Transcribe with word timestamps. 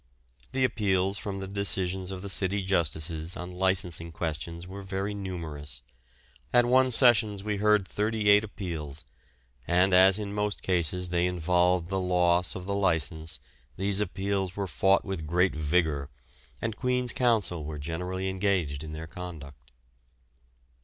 The 0.51 0.63
appeals 0.63 1.19
from 1.19 1.41
the 1.41 1.47
decisions 1.47 2.09
of 2.09 2.23
the 2.23 2.27
City 2.29 2.63
Justices 2.63 3.37
on 3.37 3.53
licensing 3.53 4.11
questions 4.11 4.65
were 4.65 4.81
very 4.81 5.13
numerous; 5.13 5.83
at 6.51 6.65
one 6.65 6.91
sessions 6.91 7.43
we 7.43 7.57
heard 7.57 7.87
thirty 7.87 8.27
eight 8.27 8.43
appeals, 8.43 9.05
and 9.67 9.93
as 9.93 10.17
in 10.17 10.33
most 10.33 10.63
cases 10.63 11.09
they 11.09 11.27
involved 11.27 11.89
the 11.89 11.99
loss 11.99 12.55
of 12.55 12.65
the 12.65 12.73
license 12.73 13.39
these 13.77 13.99
appeals 13.99 14.55
were 14.55 14.65
fought 14.65 15.05
with 15.05 15.27
great 15.27 15.53
vigour, 15.53 16.09
and 16.63 16.75
Queen's 16.75 17.13
counsel 17.13 17.63
were 17.63 17.77
generally 17.77 18.27
engaged 18.27 18.83
in 18.83 18.93
their 18.93 19.05
conduct. 19.05 19.69